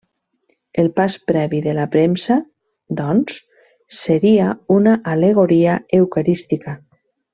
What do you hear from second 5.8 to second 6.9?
eucarística.